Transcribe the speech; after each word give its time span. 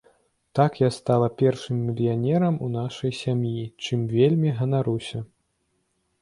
Так 0.59 0.77
я 0.83 0.87
стала 0.95 1.27
першым 1.41 1.83
мільянерам 1.89 2.57
у 2.69 2.71
нашай 2.77 3.11
сям'і, 3.19 3.67
чым 3.89 3.99
вельмі 4.15 4.57
ганаруся. 4.63 5.19